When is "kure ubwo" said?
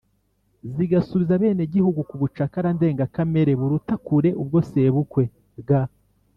4.05-4.59